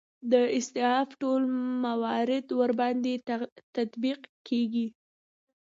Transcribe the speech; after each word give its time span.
د 0.31 0.33
استعفا 0.57 1.01
ټول 1.21 1.41
موارد 1.83 2.45
ورباندې 2.59 3.13
تطبیق 3.75 4.19
کیږي. 4.47 4.87